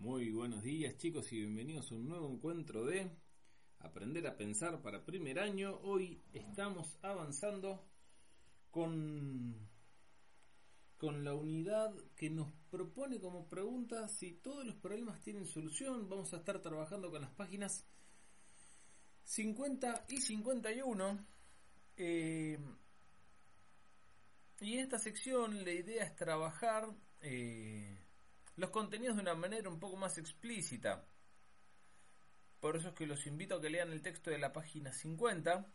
Muy 0.00 0.30
buenos 0.30 0.62
días 0.62 0.96
chicos 0.96 1.30
y 1.30 1.40
bienvenidos 1.40 1.92
a 1.92 1.94
un 1.94 2.08
nuevo 2.08 2.26
encuentro 2.32 2.86
de 2.86 3.10
Aprender 3.80 4.26
a 4.26 4.38
Pensar 4.38 4.80
para 4.80 5.04
primer 5.04 5.38
año. 5.38 5.78
Hoy 5.82 6.22
estamos 6.32 6.98
avanzando 7.02 7.86
con, 8.70 9.68
con 10.96 11.22
la 11.22 11.34
unidad 11.34 11.94
que 12.16 12.30
nos 12.30 12.50
propone 12.70 13.20
como 13.20 13.46
pregunta 13.46 14.08
si 14.08 14.32
todos 14.32 14.64
los 14.64 14.76
problemas 14.76 15.20
tienen 15.20 15.44
solución. 15.44 16.08
Vamos 16.08 16.32
a 16.32 16.38
estar 16.38 16.62
trabajando 16.62 17.10
con 17.10 17.20
las 17.20 17.32
páginas 17.32 17.86
50 19.24 20.06
y 20.08 20.16
51. 20.16 21.26
Eh, 21.98 22.58
y 24.62 24.72
en 24.72 24.80
esta 24.80 24.98
sección 24.98 25.62
la 25.62 25.72
idea 25.72 26.04
es 26.04 26.16
trabajar... 26.16 26.88
Eh, 27.20 27.99
los 28.60 28.70
contenidos 28.70 29.16
de 29.16 29.22
una 29.22 29.34
manera 29.34 29.70
un 29.70 29.80
poco 29.80 29.96
más 29.96 30.18
explícita. 30.18 31.06
Por 32.60 32.76
eso 32.76 32.88
es 32.88 32.94
que 32.94 33.06
los 33.06 33.26
invito 33.26 33.56
a 33.56 33.60
que 33.60 33.70
lean 33.70 33.90
el 33.90 34.02
texto 34.02 34.30
de 34.30 34.38
la 34.38 34.52
página 34.52 34.92
50 34.92 35.72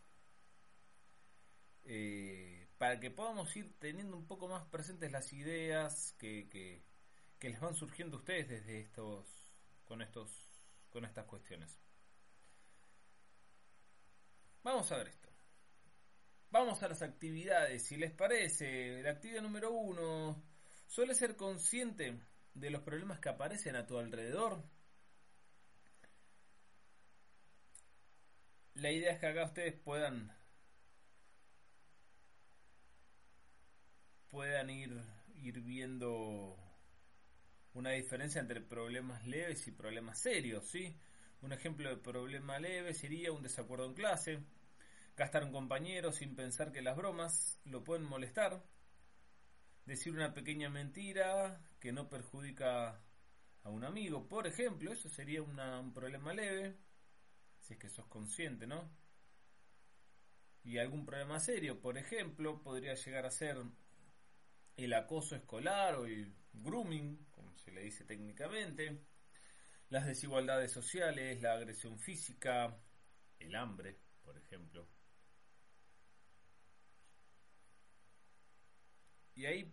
eh, 1.85 2.67
para 2.77 2.99
que 2.99 3.09
podamos 3.09 3.55
ir 3.55 3.73
teniendo 3.79 4.15
un 4.15 4.27
poco 4.27 4.47
más 4.47 4.65
presentes 4.67 5.11
las 5.11 5.33
ideas 5.33 6.13
que, 6.19 6.47
que, 6.47 6.83
les 7.49 7.59
van 7.59 7.75
surgiendo 7.75 8.17
a 8.17 8.19
ustedes 8.19 8.49
desde 8.49 8.79
estos 8.79 9.27
con 9.85 10.01
estos 10.01 10.31
con 10.89 11.05
estas 11.05 11.25
cuestiones. 11.25 11.77
Vamos 14.63 14.91
a 14.91 14.97
ver 14.97 15.09
esto. 15.09 15.29
Vamos 16.49 16.81
a 16.81 16.87
las 16.87 17.03
actividades. 17.03 17.83
Si 17.83 17.97
les 17.97 18.11
parece, 18.11 19.01
la 19.03 19.11
actividad 19.11 19.43
número 19.43 19.71
uno 19.71 20.43
suele 20.87 21.13
ser 21.13 21.35
consciente 21.35 22.19
de 22.55 22.69
los 22.71 22.81
problemas 22.81 23.19
que 23.19 23.29
aparecen 23.29 23.75
a 23.75 23.85
tu 23.85 23.99
alrededor. 23.99 24.63
La 28.73 28.91
idea 28.91 29.11
es 29.11 29.19
que 29.19 29.27
acá 29.27 29.45
ustedes 29.45 29.73
puedan 29.73 30.31
puedan 34.29 34.69
ir 34.69 35.01
ir 35.35 35.61
viendo 35.61 36.57
una 37.73 37.91
diferencia 37.91 38.41
entre 38.41 38.61
problemas 38.61 39.25
leves 39.27 39.67
y 39.67 39.71
problemas 39.71 40.19
serios, 40.19 40.65
¿sí? 40.67 40.97
Un 41.41 41.51
ejemplo 41.53 41.89
de 41.89 41.97
problema 41.97 42.57
leve 42.59 42.93
sería 42.93 43.31
un 43.31 43.43
desacuerdo 43.43 43.85
en 43.85 43.93
clase, 43.93 44.39
gastar 45.15 45.43
un 45.43 45.51
compañero 45.51 46.11
sin 46.11 46.35
pensar 46.35 46.71
que 46.71 46.81
las 46.81 46.95
bromas 46.95 47.59
lo 47.65 47.83
pueden 47.83 48.05
molestar, 48.05 48.63
decir 49.85 50.13
una 50.13 50.33
pequeña 50.33 50.69
mentira 50.69 51.61
que 51.85 51.93
no 51.93 52.09
perjudica 52.09 52.99
a 53.61 53.69
un 53.69 53.83
amigo, 53.83 54.27
por 54.27 54.47
ejemplo, 54.47 54.91
eso 54.91 55.07
sería 55.07 55.43
un 55.43 55.93
problema 55.93 56.33
leve, 56.33 56.79
si 57.59 57.73
es 57.73 57.79
que 57.79 57.89
sos 57.89 58.07
consciente, 58.07 58.65
¿no? 58.65 58.89
Y 60.63 60.79
algún 60.79 61.05
problema 61.05 61.39
serio, 61.39 61.79
por 61.79 61.99
ejemplo, 61.99 62.63
podría 62.63 62.95
llegar 62.95 63.27
a 63.27 63.29
ser 63.29 63.57
el 64.77 64.93
acoso 64.95 65.35
escolar 65.35 65.93
o 65.97 66.07
el 66.07 66.33
grooming, 66.53 67.23
como 67.29 67.55
se 67.55 67.71
le 67.71 67.81
dice 67.81 68.03
técnicamente, 68.03 69.05
las 69.89 70.07
desigualdades 70.07 70.71
sociales, 70.71 71.39
la 71.39 71.53
agresión 71.53 71.99
física, 71.99 72.81
el 73.37 73.55
hambre, 73.55 73.99
por 74.23 74.35
ejemplo. 74.39 74.87
Y 79.35 79.45
ahí, 79.45 79.71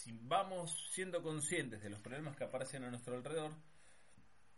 si 0.00 0.12
vamos 0.22 0.88
siendo 0.92 1.22
conscientes 1.22 1.82
de 1.82 1.90
los 1.90 2.00
problemas 2.00 2.34
que 2.34 2.44
aparecen 2.44 2.84
a 2.84 2.90
nuestro 2.90 3.16
alrededor, 3.16 3.52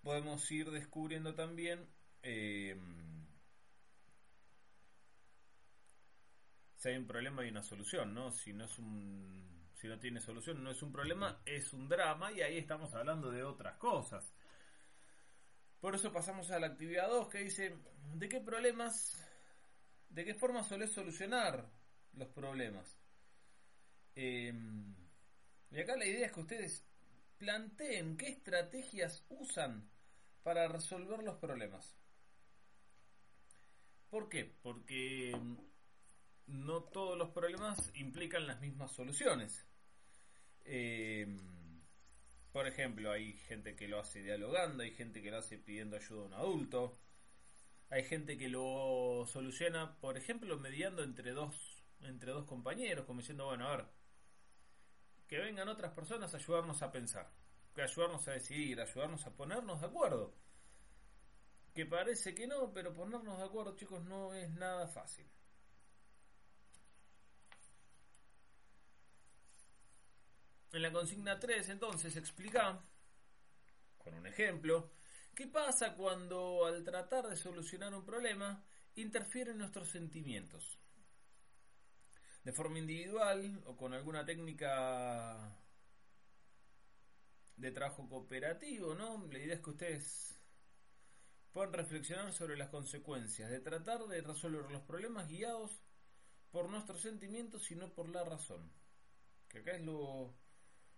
podemos 0.01 0.49
ir 0.53 0.71
descubriendo 0.71 1.35
también 1.35 1.89
eh, 2.23 2.77
si 6.77 6.89
hay 6.89 6.97
un 6.97 7.09
problema 7.09 7.45
y 7.45 7.49
una 7.49 7.63
solución, 7.63 8.15
¿no? 8.15 8.31
Si 8.31 8.53
no 8.53 8.67
es 8.67 8.79
un, 8.79 9.69
si 9.75 9.89
no 9.89 9.99
tiene 9.99 10.21
solución, 10.21 10.63
no 10.63 10.71
es 10.71 10.81
un 10.81 10.93
problema, 10.93 11.43
es 11.45 11.73
un 11.73 11.89
drama 11.89 12.31
y 12.31 12.43
ahí 12.43 12.59
estamos 12.59 12.95
hablando 12.95 13.33
de 13.33 13.43
otras 13.43 13.77
cosas. 13.79 14.33
Por 15.81 15.97
eso 15.97 16.13
pasamos 16.13 16.53
a 16.53 16.61
la 16.61 16.69
actividad 16.69 17.09
2 17.09 17.29
que 17.29 17.39
dice, 17.39 17.77
¿de 18.15 18.29
qué 18.29 18.41
problemas, 18.41 19.21
de 20.09 20.25
qué 20.25 20.35
forma 20.35 20.63
solés 20.63 20.93
solucionar 20.93 21.69
los 22.13 22.29
problemas? 22.29 22.97
Eh, 24.15 24.53
y 25.73 25.81
acá 25.81 25.97
la 25.97 26.07
idea 26.07 26.27
es 26.27 26.33
que 26.33 26.41
ustedes 26.41 26.85
planteen 27.39 28.17
qué 28.17 28.29
estrategias 28.29 29.25
usan 29.29 29.89
para 30.43 30.69
resolver 30.69 31.23
los 31.23 31.37
problemas. 31.37 31.97
¿Por 34.11 34.29
qué? 34.29 34.45
Porque 34.63 35.35
no 36.47 36.83
todos 36.83 37.17
los 37.17 37.31
problemas 37.31 37.91
implican 37.95 38.47
las 38.47 38.61
mismas 38.61 38.93
soluciones. 38.93 39.67
Eh, 40.65 41.27
por 42.53 42.67
ejemplo, 42.67 43.11
hay 43.11 43.33
gente 43.33 43.75
que 43.75 43.89
lo 43.89 43.99
hace 43.99 44.23
dialogando, 44.23 44.83
hay 44.83 44.91
gente 44.91 45.23
que 45.23 45.31
lo 45.31 45.39
hace 45.39 45.57
pidiendo 45.57 45.97
ayuda 45.97 46.23
a 46.23 46.27
un 46.27 46.35
adulto, 46.35 46.99
hay 47.89 48.05
gente 48.05 48.37
que 48.37 48.49
lo 48.49 49.27
soluciona, 49.27 49.99
por 50.01 50.19
ejemplo, 50.19 50.59
mediando 50.59 51.03
entre 51.03 51.33
dos, 51.33 51.83
entre 52.03 52.33
dos 52.33 52.45
compañeros, 52.45 53.07
como 53.07 53.21
diciendo, 53.21 53.47
bueno, 53.47 53.67
a 53.69 53.77
ver, 53.77 53.87
que 55.33 55.39
vengan 55.39 55.67
otras 55.71 55.95
personas 55.95 56.35
a 56.35 56.37
ayudarnos 56.37 56.83
a 56.83 56.93
pensar, 56.93 57.27
que 57.75 57.81
ayudarnos 57.81 58.29
a 58.29 58.33
decidir, 58.33 58.79
ayudarnos 58.79 59.27
a 59.27 59.35
ponernos 59.35 59.81
de 59.81 59.87
acuerdo. 59.87 60.35
Que 61.73 61.87
parece 61.87 62.35
que 62.35 62.47
no, 62.47 62.71
pero 62.71 62.93
ponernos 62.93 63.39
de 63.39 63.45
acuerdo, 63.45 63.75
chicos, 63.75 64.05
no 64.05 64.35
es 64.35 64.51
nada 64.51 64.87
fácil. 64.89 65.27
En 70.71 70.83
la 70.83 70.93
consigna 70.93 71.41
3, 71.41 71.67
entonces, 71.71 72.15
explica, 72.19 72.85
con 73.97 74.13
un 74.13 74.27
ejemplo, 74.27 74.91
qué 75.35 75.47
pasa 75.47 75.95
cuando 75.95 76.67
al 76.67 76.85
tratar 76.85 77.27
de 77.31 77.39
solucionar 77.39 77.95
un 77.95 78.05
problema 78.05 78.63
interfieren 78.97 79.57
nuestros 79.57 79.89
sentimientos 79.89 80.82
de 82.45 82.53
forma 82.53 82.79
individual 82.79 83.63
o 83.67 83.77
con 83.77 83.95
alguna 83.95 84.25
técnica 84.25 85.57
de 87.57 87.71
trabajo 87.71 88.09
cooperativo, 88.09 88.95
¿no? 88.95 89.27
La 89.31 89.39
idea 89.39 89.55
es 89.55 89.61
que 89.61 89.71
ustedes 89.71 90.41
puedan 91.53 91.73
reflexionar 91.73 92.33
sobre 92.33 92.57
las 92.57 92.71
consecuencias 92.71 93.51
de 93.51 93.61
tratar 93.61 94.07
de 94.07 94.23
resolver 94.23 94.71
los 94.71 94.83
problemas 94.83 95.29
guiados 95.29 95.83
por 96.51 96.69
nuestros 96.69 97.01
sentimientos 97.01 97.71
y 97.71 97.77
no 97.77 97.93
por 97.93 98.09
la 98.09 98.25
razón. 98.25 98.73
Que 99.49 99.59
acá 99.59 99.73
es 99.73 99.83
lo, 99.83 100.35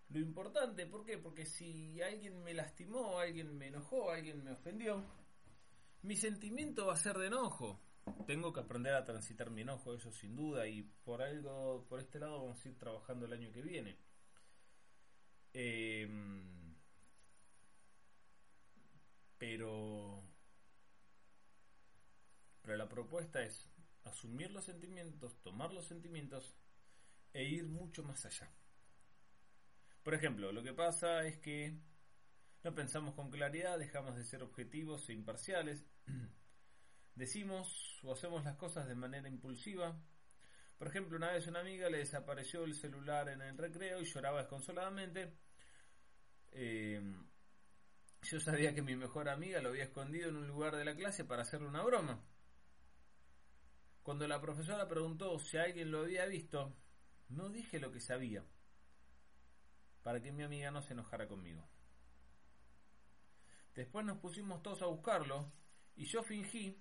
lo 0.09 0.19
importante, 0.21 0.87
¿por 0.87 1.05
qué? 1.05 1.19
Porque 1.19 1.45
si 1.45 2.01
alguien 2.01 2.43
me 2.43 2.55
lastimó, 2.55 3.19
alguien 3.19 3.57
me 3.59 3.69
enojó, 3.69 4.11
alguien 4.11 4.43
me 4.45 4.53
ofendió, 4.53 5.05
mi 6.03 6.17
sentimiento 6.17 6.87
va 6.87 6.95
a 6.95 6.99
ser 6.99 7.19
de 7.19 7.27
enojo 7.27 7.81
tengo 8.27 8.53
que 8.53 8.61
aprender 8.61 8.95
a 8.95 9.05
transitar 9.05 9.51
mi 9.51 9.63
enojo, 9.63 9.95
eso 9.95 10.13
sin 10.13 10.37
duda, 10.37 10.67
y 10.67 10.83
por 11.05 11.23
algo, 11.23 11.87
por 11.89 12.01
este 12.01 12.19
lado 12.19 12.41
vamos 12.41 12.65
a 12.65 12.69
ir 12.69 12.79
trabajando 12.79 13.27
el 13.27 13.33
año 13.33 13.53
que 13.53 13.63
viene. 13.63 13.99
Eh, 15.53 16.09
pero, 19.39 20.23
pero 22.63 22.77
la 22.77 22.89
propuesta 22.89 23.43
es 23.43 23.69
asumir 24.05 24.51
los 24.51 24.65
sentimientos, 24.65 25.41
tomar 25.43 25.73
los 25.73 25.87
sentimientos 25.87 26.57
e 27.33 27.45
ir 27.45 27.67
mucho 27.67 28.03
más 28.03 28.25
allá. 28.27 28.51
Por 30.03 30.15
ejemplo, 30.15 30.53
lo 30.53 30.63
que 30.63 30.73
pasa 30.73 31.25
es 31.25 31.39
que 31.39 31.79
no 32.63 32.75
pensamos 32.75 33.15
con 33.15 33.31
claridad, 33.31 33.79
dejamos 33.79 34.17
de 34.17 34.25
ser 34.25 34.43
objetivos 34.43 35.09
e 35.09 35.13
imparciales. 35.13 35.85
decimos 37.15 38.01
o 38.03 38.13
hacemos 38.13 38.45
las 38.45 38.57
cosas 38.57 38.87
de 38.89 38.95
manera 38.95 39.29
impulsiva. 39.29 39.97
Por 40.79 40.89
ejemplo, 40.89 41.17
una 41.17 41.33
vez 41.33 41.47
una 41.47 41.61
amiga 41.61 41.89
le 41.89 41.99
desapareció 41.99 42.65
el 42.65 42.75
celular 42.75 43.29
en 43.29 43.41
el 43.43 43.57
recreo 43.57 44.01
y 44.01 44.05
lloraba 44.05 44.41
desconsoladamente. 44.41 45.33
yo 48.23 48.41
sabía 48.41 48.75
que 48.75 48.83
mi 48.83 48.97
mejor 48.97 49.29
amiga 49.29 49.61
lo 49.61 49.71
había 49.71 49.85
escondido 49.85 50.29
en 50.29 50.37
un 50.37 50.49
lugar 50.49 50.77
de 50.77 50.85
la 50.85 50.95
clase 50.95 51.25
para 51.25 51.43
hacerle 51.43 51.69
una 51.69 51.83
broma. 51.83 52.23
Cuando 54.03 54.29
la 54.29 54.41
profesora 54.41 54.87
preguntó 54.87 55.39
si 55.39 55.57
alguien 55.57 55.91
lo 55.91 56.01
había 56.01 56.27
visto, 56.27 56.77
no 57.29 57.49
dije 57.49 57.81
lo 57.81 57.91
que 57.91 58.01
sabía, 58.01 58.45
para 60.03 60.21
que 60.21 60.31
mi 60.31 60.43
amiga 60.43 60.71
no 60.71 60.83
se 60.83 60.93
enojara 60.93 61.27
conmigo. 61.27 61.67
Después 63.75 64.05
nos 64.05 64.19
pusimos 64.19 64.63
todos 64.63 64.83
a 64.83 64.87
buscarlo 64.87 65.51
y 65.97 66.05
yo 66.05 66.23
fingí 66.23 66.81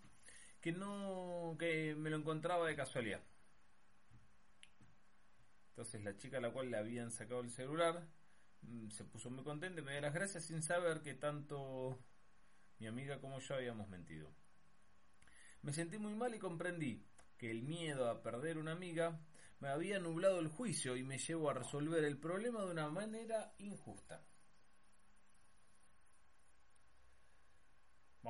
que 0.63 0.71
no 0.71 1.57
que 1.60 1.94
me 1.94 2.10
lo 2.10 2.15
encontraba 2.15 2.65
de 2.65 2.75
casualidad. 2.77 3.21
Entonces 5.71 6.01
la 6.06 6.15
chica 6.15 6.38
a 6.38 6.42
la 6.42 6.51
cual 6.51 6.71
le 6.71 6.77
habían 6.77 7.12
sacado 7.12 7.42
el 7.42 7.51
celular 7.51 8.07
mm, 8.62 8.89
se 8.89 9.04
puso 9.04 9.30
muy 9.30 9.44
contenta 9.44 9.81
y 9.81 9.83
me 9.83 9.92
dio 9.92 10.00
las 10.00 10.13
gracias 10.13 10.45
sin 10.45 10.63
saber 10.63 11.01
que 11.01 11.15
tanto 11.15 12.00
mi 12.80 12.88
amiga 12.88 13.19
como 13.19 13.39
yo 13.39 13.56
habíamos 13.56 13.89
mentido. 13.89 14.31
Me 15.63 15.74
sentí 15.74 15.98
muy 15.98 16.15
mal 16.15 16.33
y 16.33 16.39
comprendí 16.39 17.06
que 17.38 17.51
el 17.51 17.63
miedo 17.63 18.09
a 18.09 18.24
perder 18.24 18.57
una 18.57 18.71
amiga 18.71 19.19
me 19.59 19.68
había 19.68 20.00
nublado 20.00 20.39
el 20.39 20.48
juicio 20.48 20.95
y 20.95 21.04
me 21.04 21.18
llevó 21.18 21.50
a 21.50 21.56
resolver 21.56 22.06
el 22.06 22.18
problema 22.18 22.63
de 22.63 22.71
una 22.71 22.88
manera 22.88 23.54
injusta. 23.57 24.24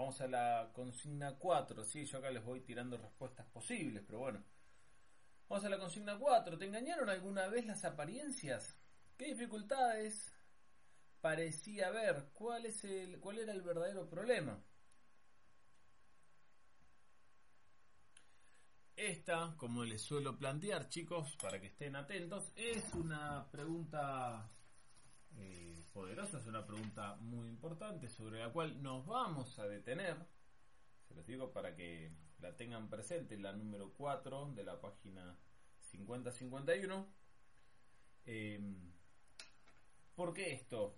Vamos 0.03 0.19
a 0.19 0.27
la 0.27 0.69
consigna 0.73 1.37
4, 1.39 1.85
sí, 1.85 2.03
yo 2.03 2.17
acá 2.17 2.29
les 2.29 2.43
voy 2.43 2.59
tirando 2.59 2.97
respuestas 2.97 3.45
posibles, 3.45 4.03
pero 4.05 4.19
bueno. 4.19 4.43
Vamos 5.47 5.63
a 5.63 5.69
la 5.69 5.79
consigna 5.79 6.19
4. 6.19 6.57
¿Te 6.57 6.65
engañaron 6.65 7.09
alguna 7.09 7.47
vez 7.47 7.65
las 7.65 7.85
apariencias? 7.85 8.77
¿Qué 9.15 9.27
dificultades 9.27 10.35
parecía 11.21 11.87
haber? 11.87 12.31
¿Cuál, 12.33 12.65
es 12.65 12.83
el, 12.83 13.17
¿Cuál 13.21 13.39
era 13.39 13.53
el 13.53 13.61
verdadero 13.61 14.09
problema? 14.09 14.61
Esta, 18.97 19.55
como 19.55 19.85
les 19.85 20.01
suelo 20.01 20.37
plantear, 20.37 20.89
chicos, 20.89 21.37
para 21.41 21.61
que 21.61 21.67
estén 21.67 21.95
atentos, 21.95 22.51
es 22.57 22.93
una 22.93 23.49
pregunta 23.49 24.51
eh, 25.37 25.83
poderosa, 25.93 26.37
es 26.37 26.45
una 26.45 26.65
pregunta 26.65 27.15
muy 27.15 27.47
importante 27.47 28.09
sobre 28.09 28.39
la 28.39 28.51
cual 28.51 28.81
nos 28.81 29.05
vamos 29.05 29.57
a 29.59 29.67
detener. 29.67 30.17
Se 31.07 31.13
los 31.13 31.25
digo 31.25 31.51
para 31.51 31.75
que 31.75 32.11
la 32.39 32.55
tengan 32.55 32.89
presente, 32.89 33.37
la 33.37 33.53
número 33.53 33.93
4 33.93 34.53
de 34.53 34.63
la 34.63 34.79
página 34.79 35.37
5051. 35.79 37.07
Eh, 38.25 38.61
¿Por 40.15 40.33
qué 40.33 40.53
esto? 40.53 40.97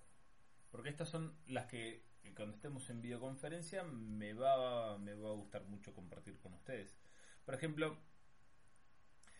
Porque 0.71 0.89
estas 0.89 1.09
son 1.09 1.37
las 1.47 1.67
que 1.67 2.05
cuando 2.35 2.55
estemos 2.55 2.89
en 2.89 3.01
videoconferencia 3.01 3.83
me 3.83 4.33
va, 4.33 4.97
me 4.97 5.13
va 5.13 5.29
a 5.29 5.33
gustar 5.33 5.63
mucho 5.65 5.93
compartir 5.93 6.39
con 6.39 6.53
ustedes. 6.53 6.97
Por 7.45 7.53
ejemplo, 7.53 7.97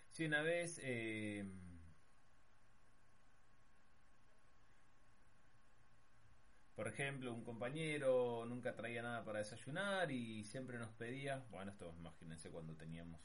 si 0.10 0.26
una 0.26 0.42
vez 0.42 0.80
eh, 0.84 1.46
por 6.76 6.88
ejemplo, 6.88 7.34
un 7.34 7.44
compañero 7.44 8.46
nunca 8.46 8.76
traía 8.76 9.02
nada 9.02 9.24
para 9.24 9.40
desayunar 9.40 10.12
y 10.12 10.44
siempre 10.44 10.78
nos 10.78 10.92
pedía, 10.92 11.46
bueno, 11.50 11.72
esto 11.72 11.94
imagínense 11.98 12.50
cuando 12.50 12.76
teníamos 12.76 13.22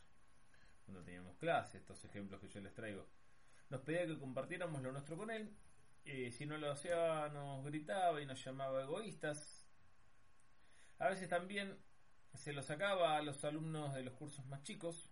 cuando 0.85 1.05
teníamos 1.05 1.37
clase, 1.37 1.79
estos 1.79 2.05
ejemplos 2.05 2.41
que 2.41 2.49
yo 2.49 2.61
les 2.61 2.75
traigo, 2.75 3.07
nos 3.69 3.83
pedía 3.83 4.07
que 4.07 4.19
compartiéramos 4.19 4.83
lo 4.83 4.91
nuestro 4.91 5.17
con 5.17 5.31
él, 5.31 5.57
eh, 6.05 6.33
si 6.33 6.47
no 6.47 6.57
lo 6.59 6.71
hacía 6.71 7.29
nos 7.29 7.65
gritaba 7.65 8.21
y 8.21 8.27
nos 8.27 8.43
llamaba 8.45 8.83
egoístas. 8.83 9.69
A 10.99 11.09
veces 11.09 11.29
también 11.29 11.79
se 12.35 12.53
lo 12.53 12.63
sacaba 12.63 13.17
a 13.17 13.23
los 13.23 13.45
alumnos 13.45 13.95
de 13.95 14.03
los 14.03 14.15
cursos 14.15 14.47
más 14.47 14.63
chicos. 14.63 15.11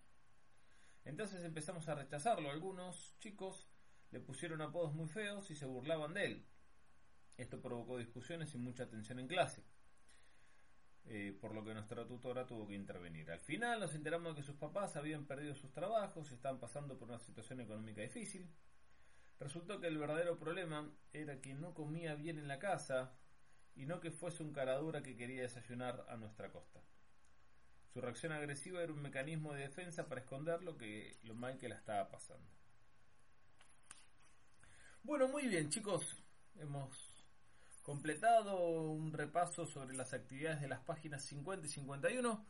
Entonces 1.05 1.43
empezamos 1.43 1.87
a 1.87 1.95
rechazarlo. 1.95 2.49
Algunos 2.51 3.15
chicos 3.19 3.69
le 4.11 4.19
pusieron 4.19 4.61
apodos 4.61 4.93
muy 4.93 5.07
feos 5.07 5.49
y 5.51 5.55
se 5.55 5.65
burlaban 5.65 6.13
de 6.13 6.25
él. 6.25 6.48
Esto 7.39 7.61
provocó 7.61 7.97
discusiones 7.97 8.53
y 8.53 8.57
mucha 8.57 8.89
tensión 8.89 9.17
en 9.17 9.27
clase. 9.27 9.63
Eh, 11.05 11.35
por 11.39 11.55
lo 11.55 11.63
que 11.63 11.73
nuestra 11.73 12.05
tutora 12.05 12.45
tuvo 12.45 12.67
que 12.67 12.75
intervenir. 12.75 13.31
Al 13.31 13.39
final 13.39 13.79
nos 13.79 13.95
enteramos 13.95 14.35
de 14.35 14.41
que 14.41 14.45
sus 14.45 14.57
papás 14.57 14.97
habían 14.97 15.25
perdido 15.25 15.55
sus 15.55 15.71
trabajos 15.71 16.29
y 16.29 16.33
estaban 16.33 16.59
pasando 16.59 16.99
por 16.99 17.07
una 17.07 17.17
situación 17.17 17.61
económica 17.61 18.01
difícil. 18.01 18.53
Resultó 19.39 19.79
que 19.79 19.87
el 19.87 19.97
verdadero 19.97 20.37
problema 20.37 20.91
era 21.13 21.39
que 21.39 21.53
no 21.53 21.73
comía 21.73 22.13
bien 22.13 22.39
en 22.39 22.49
la 22.49 22.59
casa 22.59 23.15
y 23.73 23.85
no 23.85 24.01
que 24.01 24.11
fuese 24.11 24.43
un 24.43 24.51
caradura 24.51 25.01
que 25.01 25.15
quería 25.15 25.43
desayunar 25.43 26.05
a 26.09 26.17
nuestra 26.17 26.51
costa. 26.51 26.81
Su 27.93 28.01
reacción 28.01 28.33
agresiva 28.33 28.83
era 28.83 28.91
un 28.91 29.01
mecanismo 29.01 29.53
de 29.53 29.61
defensa 29.61 30.09
para 30.09 30.19
esconder 30.19 30.61
lo 30.61 30.77
que 30.77 31.17
lo 31.23 31.35
mal 31.35 31.57
que 31.57 31.69
la 31.69 31.75
estaba 31.75 32.09
pasando. 32.09 32.51
Bueno, 35.03 35.29
muy 35.29 35.47
bien, 35.47 35.69
chicos. 35.69 36.21
Hemos 36.55 37.08
completado 37.81 38.89
un 38.91 39.11
repaso 39.13 39.65
sobre 39.65 39.95
las 39.95 40.13
actividades 40.13 40.61
de 40.61 40.67
las 40.67 40.79
páginas 40.79 41.23
50 41.25 41.65
y 41.65 41.69
51. 41.69 42.45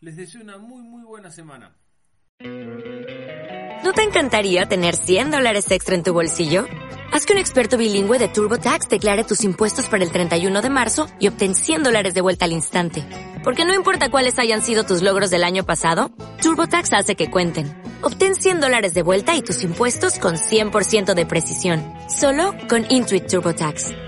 Les 0.00 0.16
deseo 0.16 0.42
una 0.42 0.58
muy 0.58 0.82
muy 0.82 1.02
buena 1.02 1.30
semana. 1.30 1.76
¿No 2.40 3.92
te 3.92 4.02
encantaría 4.02 4.66
tener 4.66 4.96
100 4.96 5.30
dólares 5.30 5.70
extra 5.70 5.94
en 5.94 6.02
tu 6.02 6.12
bolsillo? 6.12 6.66
Haz 7.12 7.24
que 7.24 7.32
un 7.32 7.38
experto 7.38 7.78
bilingüe 7.78 8.18
de 8.18 8.28
TurboTax 8.28 8.88
declare 8.88 9.24
tus 9.24 9.42
impuestos 9.44 9.88
para 9.88 10.04
el 10.04 10.12
31 10.12 10.60
de 10.60 10.70
marzo 10.70 11.08
y 11.18 11.28
obtén 11.28 11.54
100 11.54 11.84
dólares 11.84 12.14
de 12.14 12.20
vuelta 12.20 12.44
al 12.44 12.52
instante. 12.52 13.04
Porque 13.42 13.64
no 13.64 13.74
importa 13.74 14.10
cuáles 14.10 14.38
hayan 14.38 14.62
sido 14.62 14.84
tus 14.84 15.02
logros 15.02 15.30
del 15.30 15.42
año 15.42 15.64
pasado, 15.64 16.10
TurboTax 16.42 16.92
hace 16.92 17.16
que 17.16 17.30
cuenten. 17.30 17.82
Obtén 18.02 18.34
100 18.34 18.60
dólares 18.60 18.94
de 18.94 19.02
vuelta 19.02 19.34
y 19.36 19.42
tus 19.42 19.62
impuestos 19.62 20.18
con 20.18 20.34
100% 20.36 21.14
de 21.14 21.26
precisión. 21.26 21.82
Solo 22.08 22.54
con 22.68 22.84
Intuit 22.90 23.26
TurboTax. 23.26 24.07